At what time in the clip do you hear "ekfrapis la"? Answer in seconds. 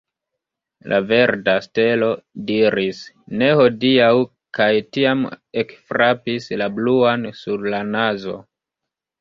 5.65-6.73